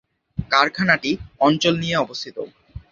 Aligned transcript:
কারখানাটি 0.51 1.11
অঞ্চল 1.39 1.73
নিয়ে 1.77 1.97
অবস্থিত। 1.97 2.37